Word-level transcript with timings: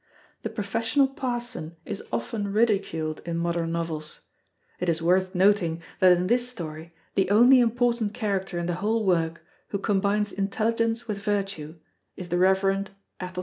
The 0.41 0.49
professional 0.49 1.07
parson 1.09 1.75
is 1.85 2.01
often 2.11 2.51
ridiculed 2.51 3.21
in 3.23 3.37
modern 3.37 3.71
novels; 3.73 4.21
it 4.79 4.89
is 4.89 4.99
worth 4.99 5.35
noting 5.35 5.83
that 5.99 6.13
in 6.17 6.25
this 6.25 6.49
story 6.49 6.95
the 7.13 7.29
only 7.29 7.59
important 7.59 8.11
character 8.15 8.57
in 8.57 8.65
the 8.65 8.73
whole 8.81 9.05
work 9.05 9.45
who 9.67 9.77
combines 9.77 10.31
intelligence 10.31 11.07
with 11.07 11.19
virtue 11.21 11.75
is 12.15 12.29
the 12.29 12.39
Reverend 12.39 12.87
Athelstan 13.19 13.33
Taylor. 13.33 13.39